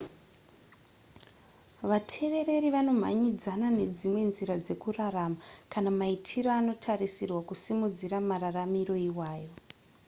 vatevereri 1.89 2.69
vanomhanyidzana 2.75 3.67
nedzimwe 3.77 4.21
nzira 4.29 4.55
dzekurarama 4.63 5.37
kana 5.71 5.89
maitiro 5.99 6.49
anotarisirwa 6.59 7.41
kusimudzira 7.49 8.15
mararamiro 8.29 8.95
iwayo 9.09 9.51